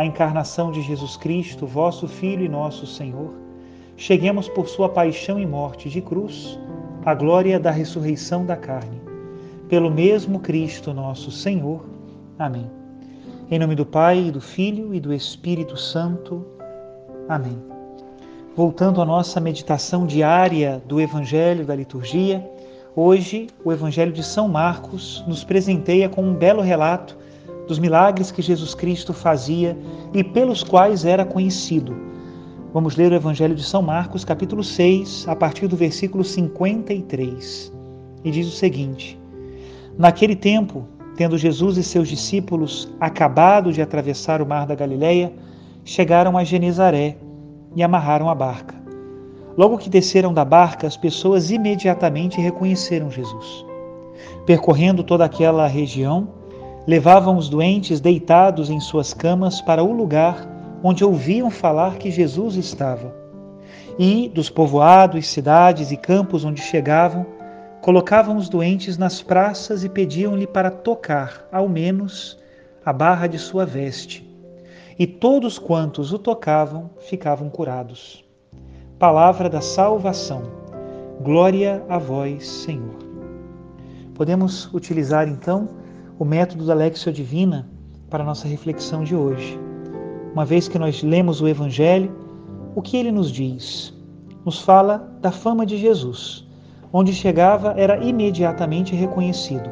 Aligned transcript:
a 0.00 0.06
encarnação 0.06 0.72
de 0.72 0.80
Jesus 0.80 1.14
Cristo, 1.14 1.66
vosso 1.66 2.08
Filho 2.08 2.42
e 2.42 2.48
nosso 2.48 2.86
Senhor, 2.86 3.34
cheguemos 3.98 4.48
por 4.48 4.66
sua 4.66 4.88
paixão 4.88 5.38
e 5.38 5.44
morte 5.44 5.90
de 5.90 6.00
cruz 6.00 6.58
à 7.04 7.14
glória 7.14 7.60
da 7.60 7.70
ressurreição 7.70 8.46
da 8.46 8.56
carne. 8.56 8.98
Pelo 9.68 9.90
mesmo 9.90 10.40
Cristo 10.40 10.94
nosso 10.94 11.30
Senhor. 11.30 11.84
Amém. 12.38 12.70
Em 13.50 13.58
nome 13.58 13.74
do 13.74 13.84
Pai, 13.84 14.30
do 14.30 14.40
Filho 14.40 14.94
e 14.94 15.00
do 15.00 15.12
Espírito 15.12 15.76
Santo. 15.76 16.46
Amém. 17.28 17.58
Voltando 18.56 19.02
à 19.02 19.04
nossa 19.04 19.38
meditação 19.38 20.06
diária 20.06 20.82
do 20.86 20.98
Evangelho 20.98 21.66
da 21.66 21.76
liturgia, 21.76 22.42
hoje 22.96 23.48
o 23.62 23.70
Evangelho 23.70 24.12
de 24.12 24.24
São 24.24 24.48
Marcos 24.48 25.22
nos 25.26 25.44
presenteia 25.44 26.08
com 26.08 26.22
um 26.22 26.32
belo 26.32 26.62
relato 26.62 27.18
dos 27.70 27.78
milagres 27.78 28.32
que 28.32 28.42
Jesus 28.42 28.74
Cristo 28.74 29.14
fazia 29.14 29.78
e 30.12 30.24
pelos 30.24 30.64
quais 30.64 31.04
era 31.04 31.24
conhecido. 31.24 31.96
Vamos 32.74 32.96
ler 32.96 33.12
o 33.12 33.14
Evangelho 33.14 33.54
de 33.54 33.62
São 33.62 33.80
Marcos, 33.80 34.24
capítulo 34.24 34.64
6, 34.64 35.28
a 35.28 35.36
partir 35.36 35.68
do 35.68 35.76
versículo 35.76 36.24
53. 36.24 37.72
E 38.24 38.30
diz 38.32 38.48
o 38.48 38.50
seguinte: 38.50 39.16
Naquele 39.96 40.34
tempo, 40.34 40.84
tendo 41.14 41.38
Jesus 41.38 41.76
e 41.76 41.84
seus 41.84 42.08
discípulos 42.08 42.92
acabado 43.00 43.72
de 43.72 43.80
atravessar 43.80 44.42
o 44.42 44.46
mar 44.46 44.66
da 44.66 44.74
Galileia, 44.74 45.32
chegaram 45.84 46.36
a 46.36 46.42
Genezaré 46.42 47.18
e 47.76 47.84
amarraram 47.84 48.28
a 48.28 48.34
barca. 48.34 48.74
Logo 49.56 49.78
que 49.78 49.88
desceram 49.88 50.34
da 50.34 50.44
barca, 50.44 50.88
as 50.88 50.96
pessoas 50.96 51.52
imediatamente 51.52 52.40
reconheceram 52.40 53.12
Jesus. 53.12 53.64
Percorrendo 54.44 55.04
toda 55.04 55.24
aquela 55.24 55.68
região, 55.68 56.39
levavam 56.86 57.36
os 57.36 57.48
doentes 57.48 58.00
deitados 58.00 58.70
em 58.70 58.80
suas 58.80 59.12
camas 59.12 59.60
para 59.60 59.82
o 59.82 59.92
lugar 59.92 60.46
onde 60.82 61.04
ouviam 61.04 61.50
falar 61.50 61.96
que 61.96 62.10
Jesus 62.10 62.56
estava. 62.56 63.14
E, 63.98 64.28
dos 64.30 64.48
povoados, 64.48 65.26
cidades 65.26 65.90
e 65.90 65.96
campos 65.96 66.44
onde 66.44 66.60
chegavam, 66.62 67.26
colocavam 67.82 68.36
os 68.36 68.48
doentes 68.48 68.96
nas 68.96 69.22
praças 69.22 69.84
e 69.84 69.88
pediam-lhe 69.88 70.46
para 70.46 70.70
tocar, 70.70 71.46
ao 71.52 71.68
menos, 71.68 72.38
a 72.84 72.92
barra 72.92 73.26
de 73.26 73.38
sua 73.38 73.66
veste. 73.66 74.26
E 74.98 75.06
todos 75.06 75.58
quantos 75.58 76.12
o 76.12 76.18
tocavam 76.18 76.90
ficavam 76.98 77.48
curados. 77.48 78.24
Palavra 78.98 79.48
da 79.48 79.60
salvação. 79.60 80.42
Glória 81.22 81.82
a 81.88 81.98
vós, 81.98 82.46
Senhor. 82.46 82.98
Podemos 84.14 84.72
utilizar 84.72 85.28
então 85.28 85.68
o 86.20 86.24
método 86.26 86.66
da 86.66 86.74
Lexio 86.74 87.10
Divina 87.10 87.66
para 88.10 88.22
a 88.22 88.26
nossa 88.26 88.46
reflexão 88.46 89.02
de 89.02 89.16
hoje. 89.16 89.58
Uma 90.34 90.44
vez 90.44 90.68
que 90.68 90.78
nós 90.78 91.02
lemos 91.02 91.40
o 91.40 91.48
Evangelho, 91.48 92.14
o 92.74 92.82
que 92.82 92.98
ele 92.98 93.10
nos 93.10 93.32
diz? 93.32 93.90
Nos 94.44 94.60
fala 94.60 95.10
da 95.22 95.32
fama 95.32 95.64
de 95.64 95.78
Jesus. 95.78 96.46
Onde 96.92 97.14
chegava 97.14 97.72
era 97.74 98.04
imediatamente 98.04 98.94
reconhecido. 98.94 99.70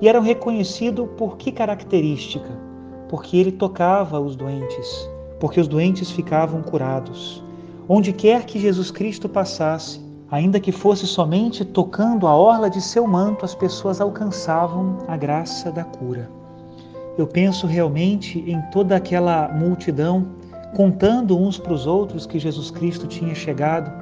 E 0.00 0.08
era 0.08 0.22
reconhecido 0.22 1.06
por 1.18 1.36
que 1.36 1.52
característica? 1.52 2.58
Porque 3.06 3.36
ele 3.36 3.52
tocava 3.52 4.18
os 4.18 4.34
doentes, 4.34 5.06
porque 5.38 5.60
os 5.60 5.68
doentes 5.68 6.10
ficavam 6.10 6.62
curados. 6.62 7.44
Onde 7.86 8.10
quer 8.10 8.46
que 8.46 8.58
Jesus 8.58 8.90
Cristo 8.90 9.28
passasse, 9.28 10.00
Ainda 10.34 10.58
que 10.58 10.72
fosse 10.72 11.06
somente 11.06 11.64
tocando 11.64 12.26
a 12.26 12.34
orla 12.34 12.68
de 12.68 12.80
seu 12.80 13.06
manto, 13.06 13.44
as 13.44 13.54
pessoas 13.54 14.00
alcançavam 14.00 14.98
a 15.06 15.16
graça 15.16 15.70
da 15.70 15.84
cura. 15.84 16.28
Eu 17.16 17.24
penso 17.24 17.68
realmente 17.68 18.40
em 18.40 18.60
toda 18.72 18.96
aquela 18.96 19.46
multidão 19.54 20.26
contando 20.74 21.38
uns 21.38 21.56
para 21.56 21.72
os 21.72 21.86
outros 21.86 22.26
que 22.26 22.40
Jesus 22.40 22.68
Cristo 22.68 23.06
tinha 23.06 23.32
chegado, 23.32 23.92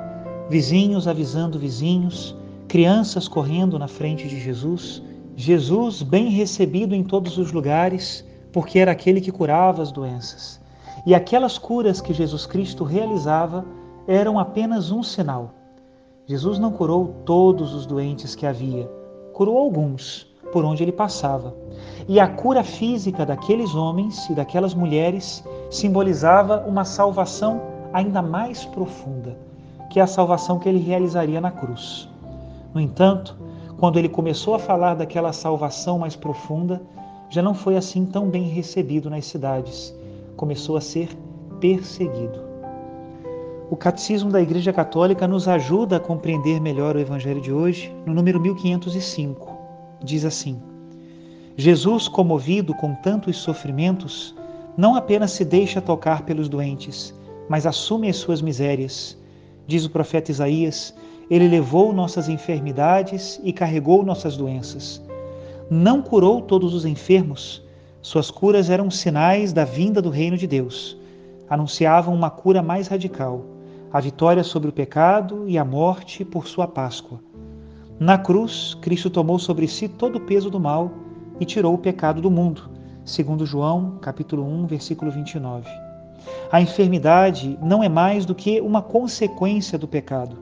vizinhos 0.48 1.06
avisando 1.06 1.58
vizinhos, 1.58 2.34
crianças 2.66 3.28
correndo 3.28 3.78
na 3.78 3.86
frente 3.86 4.26
de 4.26 4.40
Jesus, 4.40 5.02
Jesus 5.36 6.00
bem 6.00 6.30
recebido 6.30 6.94
em 6.94 7.04
todos 7.04 7.36
os 7.36 7.52
lugares, 7.52 8.24
porque 8.50 8.78
era 8.78 8.92
aquele 8.92 9.20
que 9.20 9.30
curava 9.30 9.82
as 9.82 9.92
doenças. 9.92 10.58
E 11.04 11.14
aquelas 11.14 11.58
curas 11.58 12.00
que 12.00 12.14
Jesus 12.14 12.46
Cristo 12.46 12.84
realizava 12.84 13.66
eram 14.08 14.38
apenas 14.38 14.90
um 14.90 15.02
sinal 15.02 15.56
Jesus 16.32 16.58
não 16.58 16.72
curou 16.72 17.14
todos 17.26 17.74
os 17.74 17.84
doentes 17.84 18.34
que 18.34 18.46
havia, 18.46 18.90
curou 19.34 19.58
alguns 19.58 20.26
por 20.50 20.64
onde 20.64 20.82
ele 20.82 20.90
passava. 20.90 21.54
E 22.08 22.18
a 22.18 22.26
cura 22.26 22.64
física 22.64 23.26
daqueles 23.26 23.74
homens 23.74 24.30
e 24.30 24.34
daquelas 24.34 24.72
mulheres 24.72 25.44
simbolizava 25.70 26.64
uma 26.66 26.86
salvação 26.86 27.60
ainda 27.92 28.22
mais 28.22 28.64
profunda, 28.64 29.36
que 29.90 30.00
é 30.00 30.02
a 30.02 30.06
salvação 30.06 30.58
que 30.58 30.66
ele 30.66 30.78
realizaria 30.78 31.38
na 31.38 31.50
cruz. 31.50 32.08
No 32.72 32.80
entanto, 32.80 33.36
quando 33.76 33.98
ele 33.98 34.08
começou 34.08 34.54
a 34.54 34.58
falar 34.58 34.94
daquela 34.94 35.34
salvação 35.34 35.98
mais 35.98 36.16
profunda, 36.16 36.80
já 37.28 37.42
não 37.42 37.52
foi 37.52 37.76
assim 37.76 38.06
tão 38.06 38.30
bem 38.30 38.44
recebido 38.44 39.10
nas 39.10 39.26
cidades. 39.26 39.94
Começou 40.34 40.78
a 40.78 40.80
ser 40.80 41.10
perseguido. 41.60 42.51
O 43.72 43.76
Catecismo 43.76 44.30
da 44.30 44.38
Igreja 44.38 44.70
Católica 44.70 45.26
nos 45.26 45.48
ajuda 45.48 45.96
a 45.96 45.98
compreender 45.98 46.60
melhor 46.60 46.94
o 46.94 47.00
Evangelho 47.00 47.40
de 47.40 47.50
hoje, 47.50 47.90
no 48.04 48.12
número 48.12 48.38
1505. 48.38 49.58
Diz 50.04 50.26
assim: 50.26 50.60
Jesus, 51.56 52.06
comovido 52.06 52.74
com 52.74 52.94
tantos 52.96 53.38
sofrimentos, 53.38 54.34
não 54.76 54.94
apenas 54.94 55.30
se 55.30 55.42
deixa 55.42 55.80
tocar 55.80 56.26
pelos 56.26 56.50
doentes, 56.50 57.14
mas 57.48 57.66
assume 57.66 58.10
as 58.10 58.16
suas 58.16 58.42
misérias. 58.42 59.16
Diz 59.66 59.86
o 59.86 59.90
profeta 59.90 60.30
Isaías: 60.30 60.94
Ele 61.30 61.48
levou 61.48 61.94
nossas 61.94 62.28
enfermidades 62.28 63.40
e 63.42 63.54
carregou 63.54 64.04
nossas 64.04 64.36
doenças. 64.36 65.02
Não 65.70 66.02
curou 66.02 66.42
todos 66.42 66.74
os 66.74 66.84
enfermos, 66.84 67.64
suas 68.02 68.30
curas 68.30 68.68
eram 68.68 68.90
sinais 68.90 69.50
da 69.50 69.64
vinda 69.64 70.02
do 70.02 70.10
reino 70.10 70.36
de 70.36 70.46
Deus. 70.46 70.94
Anunciavam 71.48 72.14
uma 72.14 72.28
cura 72.28 72.60
mais 72.62 72.86
radical 72.86 73.46
a 73.92 74.00
vitória 74.00 74.42
sobre 74.42 74.70
o 74.70 74.72
pecado 74.72 75.46
e 75.46 75.58
a 75.58 75.64
morte 75.64 76.24
por 76.24 76.48
sua 76.48 76.66
Páscoa. 76.66 77.20
Na 78.00 78.16
cruz, 78.16 78.74
Cristo 78.80 79.10
tomou 79.10 79.38
sobre 79.38 79.68
si 79.68 79.86
todo 79.86 80.16
o 80.16 80.20
peso 80.20 80.48
do 80.48 80.58
mal 80.58 80.90
e 81.38 81.44
tirou 81.44 81.74
o 81.74 81.78
pecado 81.78 82.18
do 82.22 82.30
mundo, 82.30 82.70
segundo 83.04 83.44
João, 83.44 83.98
capítulo 84.00 84.44
1, 84.44 84.66
versículo 84.66 85.10
29. 85.10 85.68
A 86.50 86.62
enfermidade 86.62 87.58
não 87.60 87.82
é 87.82 87.88
mais 87.88 88.24
do 88.24 88.34
que 88.34 88.62
uma 88.62 88.80
consequência 88.80 89.76
do 89.76 89.86
pecado. 89.86 90.38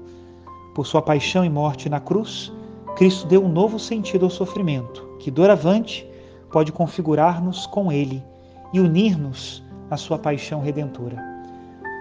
Por 0.73 0.87
sua 0.87 1.03
paixão 1.03 1.45
e 1.45 1.51
morte 1.51 1.89
na 1.89 1.99
cruz, 1.99 2.53
Cristo 2.95 3.27
deu 3.27 3.45
um 3.45 3.49
novo 3.49 3.81
sentido 3.81 4.27
ao 4.27 4.31
sofrimento, 4.31 5.05
que 5.19 5.31
doravante 5.31 6.09
pode 6.53 6.71
configurar-nos 6.71 7.67
com 7.67 7.91
ele 7.91 8.23
e 8.73 8.79
unir-nos 8.79 9.61
à 9.91 9.97
sua 9.97 10.19
paixão 10.19 10.61
redentora. 10.61 11.40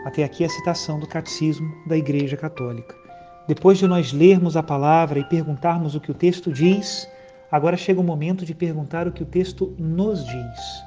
Até 0.06 0.24
aqui 0.24 0.46
a 0.46 0.50
citação 0.50 0.98
do 0.98 1.06
Catecismo 1.06 1.76
da 1.86 1.98
Igreja 1.98 2.38
Católica. 2.38 2.96
Depois 3.48 3.78
de 3.78 3.86
nós 3.86 4.14
lermos 4.14 4.56
a 4.56 4.64
palavra 4.64 5.20
e 5.20 5.26
perguntarmos 5.26 5.94
o 5.94 6.00
que 6.00 6.10
o 6.10 6.14
texto 6.14 6.54
diz, 6.54 7.10
agora 7.52 7.76
chega 7.76 8.00
o 8.00 8.04
momento 8.04 8.46
de 8.46 8.56
perguntar 8.56 9.08
o 9.08 9.12
que 9.12 9.24
o 9.24 9.26
texto 9.26 9.76
nos 9.78 10.26
diz. 10.26 10.84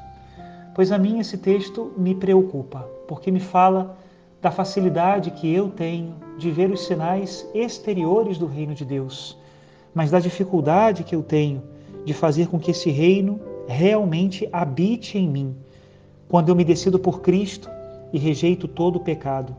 Pois 0.74 0.90
a 0.90 0.96
mim 0.96 1.18
esse 1.18 1.36
texto 1.36 1.92
me 1.98 2.14
preocupa, 2.14 2.88
porque 3.06 3.30
me 3.30 3.40
fala 3.40 3.98
da 4.40 4.50
facilidade 4.50 5.30
que 5.32 5.52
eu 5.52 5.68
tenho 5.68 6.14
de 6.38 6.50
ver 6.50 6.70
os 6.70 6.86
sinais 6.86 7.46
exteriores 7.54 8.38
do 8.38 8.46
reino 8.46 8.74
de 8.74 8.84
Deus, 8.84 9.38
mas 9.94 10.10
da 10.10 10.18
dificuldade 10.18 11.04
que 11.04 11.14
eu 11.14 11.22
tenho 11.22 11.62
de 12.04 12.14
fazer 12.14 12.46
com 12.46 12.58
que 12.58 12.70
esse 12.70 12.90
reino 12.90 13.38
realmente 13.68 14.48
habite 14.50 15.18
em 15.18 15.28
mim. 15.28 15.54
Quando 16.28 16.48
eu 16.48 16.56
me 16.56 16.64
decido 16.64 16.98
por 16.98 17.20
Cristo 17.20 17.68
e 18.12 18.18
rejeito 18.18 18.68
todo 18.68 18.96
o 18.96 19.00
pecado, 19.00 19.56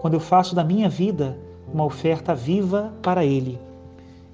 quando 0.00 0.14
eu 0.14 0.20
faço 0.20 0.54
da 0.54 0.64
minha 0.64 0.88
vida 0.88 1.36
uma 1.72 1.84
oferta 1.84 2.34
viva 2.34 2.92
para 3.02 3.24
Ele. 3.24 3.58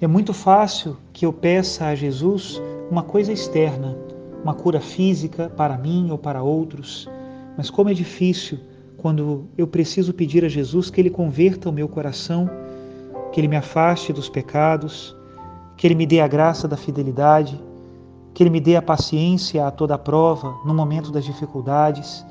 É 0.00 0.06
muito 0.06 0.32
fácil 0.32 0.96
que 1.12 1.26
eu 1.26 1.32
peça 1.32 1.86
a 1.86 1.94
Jesus 1.94 2.60
uma 2.90 3.02
coisa 3.02 3.32
externa, 3.32 3.96
uma 4.42 4.54
cura 4.54 4.80
física 4.80 5.50
para 5.56 5.76
mim 5.76 6.10
ou 6.10 6.18
para 6.18 6.42
outros, 6.42 7.08
mas 7.56 7.70
como 7.70 7.90
é 7.90 7.94
difícil 7.94 8.58
quando 8.96 9.46
eu 9.56 9.66
preciso 9.66 10.12
pedir 10.12 10.44
a 10.44 10.48
Jesus 10.48 10.90
que 10.90 11.00
Ele 11.00 11.10
converta 11.10 11.68
o 11.68 11.72
meu 11.72 11.88
coração, 11.88 12.48
que 13.32 13.40
Ele 13.40 13.48
me 13.48 13.56
afaste 13.56 14.12
dos 14.12 14.28
pecados, 14.28 15.16
que 15.76 15.86
Ele 15.86 15.94
me 15.94 16.06
dê 16.06 16.20
a 16.20 16.28
graça 16.28 16.66
da 16.68 16.76
fidelidade, 16.76 17.60
que 18.34 18.42
Ele 18.42 18.50
me 18.50 18.60
dê 18.60 18.76
a 18.76 18.82
paciência 18.82 19.66
a 19.66 19.70
toda 19.70 19.98
prova 19.98 20.54
no 20.64 20.74
momento 20.74 21.10
das 21.10 21.24
dificuldades, 21.24 22.24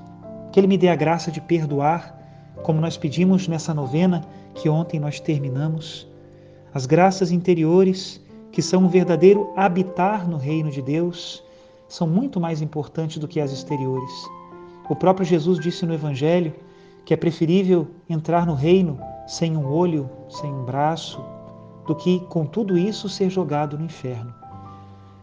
que 0.55 0.59
Ele 0.61 0.67
me 0.67 0.77
dê 0.77 0.87
a 0.87 0.95
graça 0.95 1.29
de 1.29 1.41
perdoar, 1.41 2.17
como 2.63 2.79
nós 2.79 2.95
pedimos 2.95 3.45
nessa 3.45 3.73
novena 3.73 4.21
que 4.53 4.69
ontem 4.69 5.01
nós 5.01 5.19
terminamos. 5.19 6.07
As 6.73 6.85
graças 6.85 7.29
interiores, 7.29 8.21
que 8.53 8.61
são 8.61 8.85
um 8.85 8.87
verdadeiro 8.87 9.51
habitar 9.57 10.25
no 10.25 10.37
reino 10.37 10.71
de 10.71 10.81
Deus, 10.81 11.43
são 11.89 12.07
muito 12.07 12.39
mais 12.39 12.61
importantes 12.61 13.17
do 13.17 13.27
que 13.27 13.41
as 13.41 13.51
exteriores. 13.51 14.09
O 14.89 14.95
próprio 14.95 15.25
Jesus 15.25 15.59
disse 15.59 15.85
no 15.85 15.93
Evangelho 15.93 16.53
que 17.03 17.13
é 17.13 17.17
preferível 17.17 17.89
entrar 18.09 18.45
no 18.45 18.53
reino 18.53 18.97
sem 19.27 19.57
um 19.57 19.67
olho, 19.67 20.09
sem 20.29 20.49
um 20.53 20.63
braço, 20.63 21.21
do 21.85 21.93
que 21.93 22.21
com 22.29 22.45
tudo 22.45 22.77
isso 22.77 23.09
ser 23.09 23.29
jogado 23.29 23.77
no 23.77 23.83
inferno. 23.83 24.33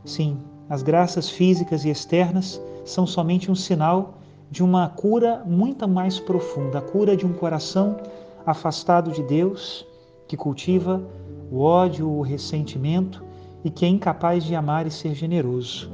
Sim, 0.05 0.37
as 0.69 0.83
graças 0.83 1.31
físicas 1.31 1.87
e 1.87 1.89
externas 1.89 2.61
são 2.85 3.07
somente 3.07 3.51
um 3.51 3.55
sinal 3.55 4.19
de 4.53 4.63
uma 4.63 4.87
cura 4.87 5.43
muito 5.47 5.89
mais 5.89 6.21
profunda, 6.21 6.77
a 6.77 6.83
cura 6.83 7.17
de 7.17 7.25
um 7.25 7.33
coração 7.33 7.97
afastado 8.45 9.11
de 9.11 9.23
Deus, 9.23 9.87
que 10.29 10.37
cultiva 10.37 11.03
o 11.51 11.61
ódio, 11.61 12.07
o 12.07 12.21
ressentimento 12.21 13.25
e 13.65 13.71
que 13.71 13.87
é 13.87 13.89
incapaz 13.89 14.45
de 14.45 14.55
amar 14.55 14.87
e 14.87 14.91
ser 14.91 15.15
generoso. 15.15 15.91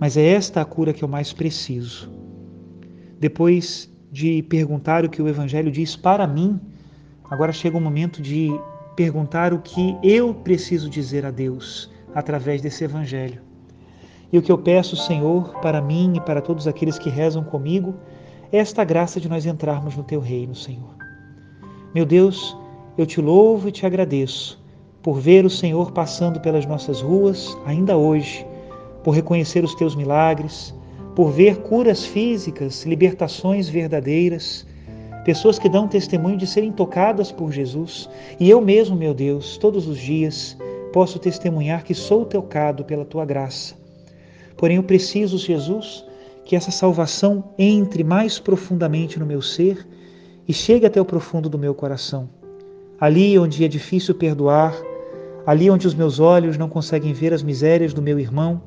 Mas 0.00 0.16
é 0.16 0.26
esta 0.26 0.60
a 0.60 0.64
cura 0.64 0.92
que 0.92 1.04
eu 1.04 1.08
mais 1.08 1.32
preciso. 1.32 2.10
Depois 3.20 3.88
de 4.10 4.42
perguntar 4.42 5.04
o 5.04 5.08
que 5.08 5.22
o 5.22 5.28
Evangelho 5.28 5.70
diz 5.70 5.94
para 5.94 6.26
mim, 6.26 6.60
agora 7.30 7.52
chega 7.52 7.78
o 7.78 7.80
momento 7.80 8.20
de 8.20 8.50
perguntar 8.96 9.54
o 9.54 9.60
que 9.60 9.96
eu 10.02 10.34
preciso 10.34 10.90
dizer 10.90 11.24
a 11.24 11.30
Deus 11.30 11.88
através 12.12 12.60
desse 12.60 12.82
Evangelho. 12.82 13.53
E 14.34 14.38
o 14.38 14.42
que 14.42 14.50
eu 14.50 14.58
peço, 14.58 14.96
Senhor, 14.96 15.60
para 15.60 15.80
mim 15.80 16.14
e 16.16 16.20
para 16.20 16.40
todos 16.42 16.66
aqueles 16.66 16.98
que 16.98 17.08
rezam 17.08 17.44
comigo, 17.44 17.94
é 18.50 18.58
esta 18.58 18.82
graça 18.82 19.20
de 19.20 19.28
nós 19.28 19.46
entrarmos 19.46 19.94
no 19.94 20.02
teu 20.02 20.18
reino, 20.18 20.56
Senhor. 20.56 20.90
Meu 21.94 22.04
Deus, 22.04 22.56
eu 22.98 23.06
te 23.06 23.20
louvo 23.20 23.68
e 23.68 23.70
te 23.70 23.86
agradeço 23.86 24.60
por 25.00 25.20
ver 25.20 25.44
o 25.44 25.50
Senhor 25.50 25.92
passando 25.92 26.40
pelas 26.40 26.66
nossas 26.66 27.00
ruas 27.00 27.56
ainda 27.64 27.96
hoje, 27.96 28.44
por 29.04 29.14
reconhecer 29.14 29.62
os 29.62 29.72
teus 29.76 29.94
milagres, 29.94 30.74
por 31.14 31.30
ver 31.30 31.58
curas 31.58 32.04
físicas, 32.04 32.84
libertações 32.84 33.68
verdadeiras, 33.68 34.66
pessoas 35.24 35.60
que 35.60 35.68
dão 35.68 35.86
testemunho 35.86 36.38
de 36.38 36.48
serem 36.48 36.72
tocadas 36.72 37.30
por 37.30 37.52
Jesus. 37.52 38.10
E 38.40 38.50
eu 38.50 38.60
mesmo, 38.60 38.96
meu 38.96 39.14
Deus, 39.14 39.56
todos 39.58 39.86
os 39.86 39.96
dias 39.96 40.58
posso 40.92 41.20
testemunhar 41.20 41.84
que 41.84 41.94
sou 41.94 42.24
tocado 42.24 42.84
pela 42.84 43.04
tua 43.04 43.24
graça. 43.24 43.83
Porém, 44.56 44.76
eu 44.76 44.82
preciso, 44.82 45.38
Jesus, 45.38 46.04
que 46.44 46.54
essa 46.54 46.70
salvação 46.70 47.44
entre 47.58 48.04
mais 48.04 48.38
profundamente 48.38 49.18
no 49.18 49.26
meu 49.26 49.40
ser 49.40 49.86
e 50.46 50.52
chegue 50.52 50.86
até 50.86 51.00
o 51.00 51.04
profundo 51.04 51.48
do 51.48 51.58
meu 51.58 51.74
coração. 51.74 52.28
Ali 53.00 53.38
onde 53.38 53.64
é 53.64 53.68
difícil 53.68 54.14
perdoar, 54.14 54.74
ali 55.46 55.70
onde 55.70 55.86
os 55.86 55.94
meus 55.94 56.20
olhos 56.20 56.56
não 56.56 56.68
conseguem 56.68 57.12
ver 57.12 57.32
as 57.32 57.42
misérias 57.42 57.92
do 57.92 58.02
meu 58.02 58.18
irmão, 58.18 58.62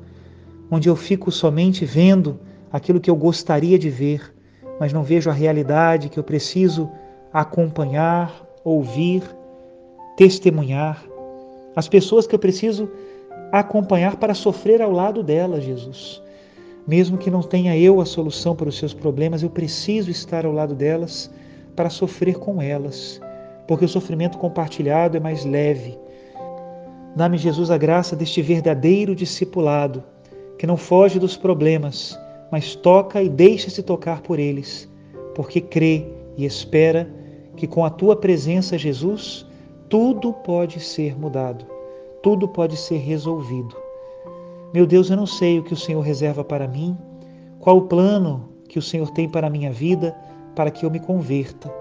onde 0.70 0.88
eu 0.88 0.96
fico 0.96 1.30
somente 1.30 1.84
vendo 1.84 2.38
aquilo 2.70 3.00
que 3.00 3.10
eu 3.10 3.16
gostaria 3.16 3.78
de 3.78 3.88
ver, 3.88 4.34
mas 4.78 4.92
não 4.92 5.02
vejo 5.02 5.30
a 5.30 5.32
realidade 5.32 6.08
que 6.08 6.18
eu 6.18 6.24
preciso 6.24 6.90
acompanhar, 7.32 8.46
ouvir, 8.64 9.22
testemunhar, 10.16 11.02
as 11.74 11.88
pessoas 11.88 12.26
que 12.26 12.34
eu 12.34 12.38
preciso 12.38 12.90
acompanhar 13.50 14.16
para 14.16 14.34
sofrer 14.34 14.82
ao 14.82 14.92
lado 14.92 15.22
dela, 15.22 15.60
Jesus. 15.60 16.22
Mesmo 16.86 17.18
que 17.18 17.30
não 17.30 17.42
tenha 17.42 17.76
eu 17.76 18.00
a 18.00 18.06
solução 18.06 18.54
para 18.54 18.68
os 18.68 18.78
seus 18.78 18.94
problemas, 18.94 19.42
eu 19.42 19.50
preciso 19.50 20.10
estar 20.10 20.46
ao 20.46 20.52
lado 20.52 20.74
delas 20.74 21.30
para 21.76 21.90
sofrer 21.90 22.38
com 22.38 22.60
elas, 22.60 23.20
porque 23.66 23.84
o 23.84 23.88
sofrimento 23.88 24.38
compartilhado 24.38 25.16
é 25.16 25.20
mais 25.20 25.44
leve. 25.44 25.98
Dá-me, 27.14 27.38
Jesus, 27.38 27.70
a 27.70 27.78
graça 27.78 28.16
deste 28.16 28.40
verdadeiro 28.42 29.14
discipulado, 29.14 30.02
que 30.58 30.66
não 30.66 30.76
foge 30.76 31.18
dos 31.18 31.36
problemas, 31.36 32.18
mas 32.50 32.74
toca 32.74 33.22
e 33.22 33.28
deixa-se 33.28 33.82
tocar 33.82 34.22
por 34.22 34.38
eles, 34.38 34.88
porque 35.34 35.60
crê 35.60 36.06
e 36.36 36.44
espera 36.44 37.08
que 37.56 37.66
com 37.66 37.84
a 37.84 37.90
tua 37.90 38.16
presença, 38.16 38.78
Jesus, 38.78 39.46
tudo 39.88 40.32
pode 40.32 40.80
ser 40.80 41.18
mudado 41.18 41.77
tudo 42.22 42.48
pode 42.48 42.76
ser 42.76 42.98
resolvido. 42.98 43.76
Meu 44.72 44.86
Deus, 44.86 45.10
eu 45.10 45.16
não 45.16 45.26
sei 45.26 45.58
o 45.58 45.62
que 45.62 45.72
o 45.72 45.76
Senhor 45.76 46.00
reserva 46.00 46.44
para 46.44 46.68
mim, 46.68 46.96
qual 47.58 47.78
o 47.78 47.88
plano 47.88 48.48
que 48.68 48.78
o 48.78 48.82
Senhor 48.82 49.10
tem 49.10 49.28
para 49.28 49.46
a 49.46 49.50
minha 49.50 49.72
vida 49.72 50.14
para 50.54 50.70
que 50.70 50.84
eu 50.84 50.90
me 50.90 51.00
converta. 51.00 51.72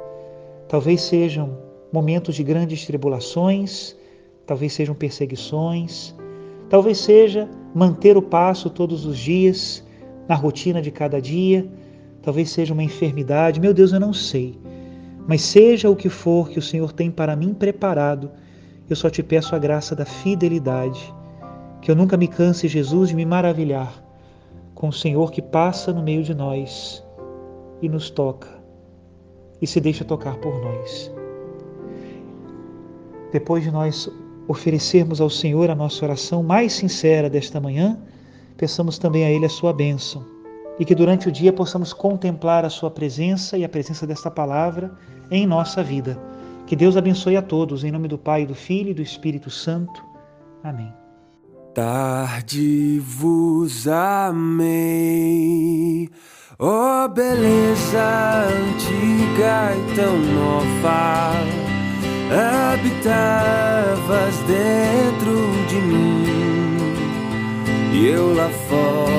Talvez 0.67 1.01
sejam 1.01 1.57
momentos 1.91 2.35
de 2.35 2.43
grandes 2.43 2.85
tribulações, 2.85 3.95
talvez 4.45 4.73
sejam 4.73 4.95
perseguições, 4.95 6.15
talvez 6.69 6.97
seja 6.97 7.49
manter 7.73 8.17
o 8.17 8.21
passo 8.21 8.69
todos 8.69 9.05
os 9.05 9.17
dias, 9.17 9.83
na 10.27 10.35
rotina 10.35 10.81
de 10.81 10.91
cada 10.91 11.21
dia, 11.21 11.67
talvez 12.21 12.49
seja 12.49 12.73
uma 12.73 12.83
enfermidade, 12.83 13.59
meu 13.59 13.73
Deus, 13.73 13.93
eu 13.93 13.99
não 13.99 14.13
sei. 14.13 14.57
Mas 15.27 15.41
seja 15.41 15.89
o 15.89 15.95
que 15.95 16.09
for 16.09 16.49
que 16.49 16.59
o 16.59 16.61
Senhor 16.61 16.91
tem 16.91 17.09
para 17.09 17.35
mim 17.35 17.53
preparado, 17.53 18.31
eu 18.89 18.95
só 18.95 19.09
te 19.09 19.21
peço 19.21 19.55
a 19.55 19.59
graça 19.59 19.95
da 19.95 20.05
fidelidade, 20.05 21.13
que 21.81 21.91
eu 21.91 21.95
nunca 21.95 22.15
me 22.15 22.27
canse, 22.27 22.67
Jesus, 22.67 23.09
de 23.09 23.15
me 23.15 23.25
maravilhar 23.25 23.93
com 24.73 24.87
o 24.89 24.93
Senhor 24.93 25.31
que 25.31 25.41
passa 25.41 25.91
no 25.91 26.01
meio 26.01 26.23
de 26.23 26.33
nós 26.33 27.03
e 27.81 27.89
nos 27.89 28.09
toca 28.09 28.47
e 29.61 29.67
se 29.67 29.79
deixa 29.81 30.05
tocar 30.05 30.37
por 30.37 30.53
nós. 30.61 31.11
Depois 33.31 33.63
de 33.63 33.71
nós 33.71 34.09
oferecermos 34.47 35.19
ao 35.19 35.29
Senhor 35.29 35.69
a 35.69 35.75
nossa 35.75 36.05
oração 36.05 36.41
mais 36.41 36.73
sincera 36.73 37.29
desta 37.29 37.59
manhã, 37.59 37.99
peçamos 38.55 38.97
também 38.97 39.25
a 39.25 39.31
Ele 39.31 39.45
a 39.45 39.49
sua 39.49 39.73
bênção 39.73 40.23
e 40.79 40.85
que 40.85 40.95
durante 40.95 41.27
o 41.27 41.31
dia 41.31 41.51
possamos 41.51 41.91
contemplar 41.91 42.63
a 42.63 42.69
Sua 42.69 42.89
presença 42.89 43.57
e 43.57 43.65
a 43.65 43.69
presença 43.69 44.07
desta 44.07 44.31
palavra 44.31 44.95
em 45.29 45.45
nossa 45.45 45.83
vida 45.83 46.17
que 46.67 46.75
Deus 46.75 46.95
abençoe 46.97 47.37
a 47.37 47.41
todos, 47.41 47.83
em 47.85 47.91
nome 47.91 48.09
do 48.09 48.17
Pai, 48.17 48.45
do 48.45 48.53
Filho 48.53 48.91
e 48.91 48.93
do 48.93 49.01
Espírito 49.01 49.49
Santo. 49.49 50.03
Amém. 50.61 50.93
Tarde 51.73 52.99
vos 52.99 53.87
amei, 53.87 54.49
ó 56.59 57.05
oh, 57.05 57.09
beleza 57.09 58.47
antiga 58.47 59.75
e 59.77 59.95
tão 59.95 60.17
nova, 60.17 61.33
habitabas 62.73 64.35
dentro 64.47 65.35
de 65.69 65.75
mim, 65.75 66.25
e 67.93 68.07
eu 68.07 68.33
lá 68.33 68.49
fora 68.67 69.16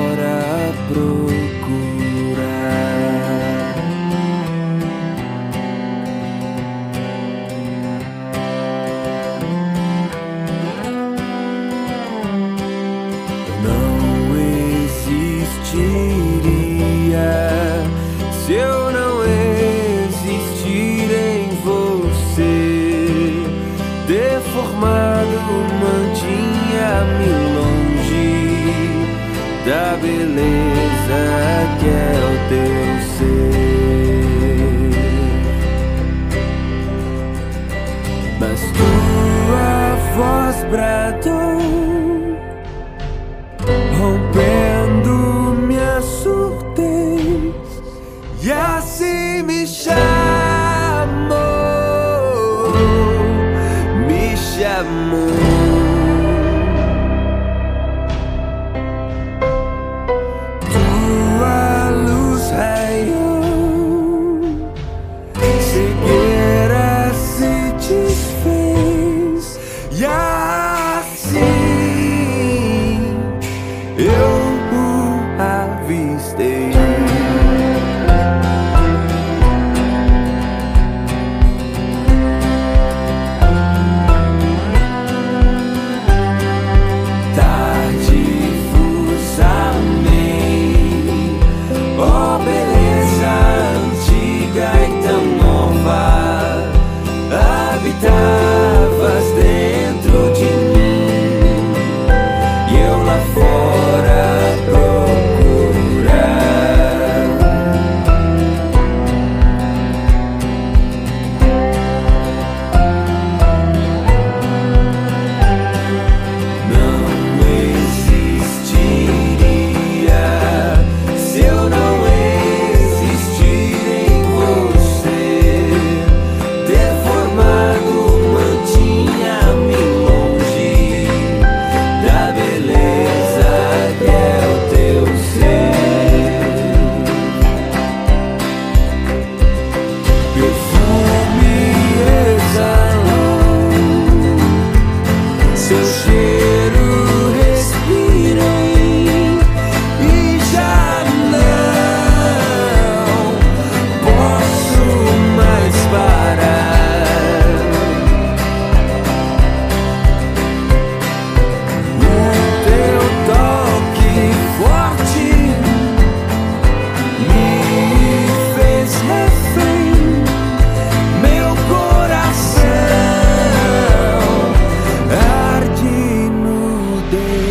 eu 73.98 74.37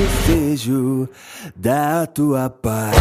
desejo 0.07 1.09
da 1.55 2.05
tua 2.05 2.49
paz. 2.49 2.95